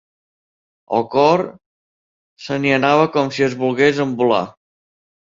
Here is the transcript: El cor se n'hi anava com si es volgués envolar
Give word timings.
El 0.99 1.03
cor 1.15 1.41
se 2.45 2.57
n'hi 2.63 2.71
anava 2.77 3.03
com 3.17 3.29
si 3.35 3.45
es 3.49 3.53
volgués 3.65 4.01
envolar 4.07 4.41